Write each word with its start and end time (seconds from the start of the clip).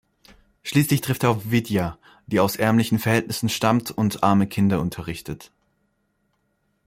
Schließlich 0.63 1.01
trifft 1.01 1.21
er 1.21 1.29
auf 1.29 1.51
Vidya, 1.51 1.99
die 2.25 2.39
aus 2.39 2.55
ärmlichen 2.55 2.97
Verhältnissen 2.97 3.49
stammt 3.49 3.91
und 3.91 4.23
arme 4.23 4.47
Kinder 4.47 4.81
unterrichtet. 4.81 5.51